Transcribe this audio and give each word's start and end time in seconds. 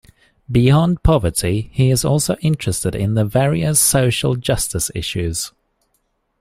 Beyond 0.51 1.03
poverty 1.03 1.69
he 1.73 1.91
is 1.91 2.03
also 2.03 2.35
interested 2.37 2.95
in 2.95 3.13
the 3.13 3.23
various 3.23 3.79
social 3.79 4.33
justice 4.35 4.89
issues. 4.95 5.51